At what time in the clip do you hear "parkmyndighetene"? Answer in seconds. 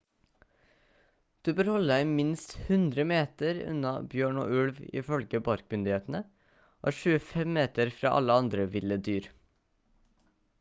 5.49-6.23